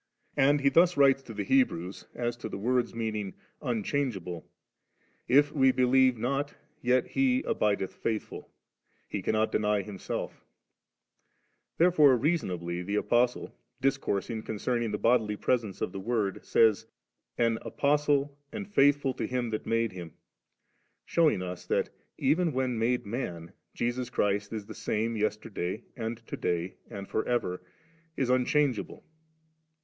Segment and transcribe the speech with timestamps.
[0.35, 4.49] And he thus writes to the Hebrews as to the word's meaning 'unchangeable;'
[5.05, 8.49] * If we believe not, yet He abideth faithful;
[9.07, 10.43] He cannot deny Himself*.'
[11.77, 16.87] Therefore reasonably the Apostle^ discoursing concerning the bodily presence of the Word, says,
[17.37, 20.15] an 'Apostle and faithful to Him that made Him,'
[21.05, 26.35] shewing us that, even when made man,' Tesus Christ' is 'the same yesterday, and to
[26.37, 27.61] day, and for ever*'
[28.17, 29.05] is un changeable.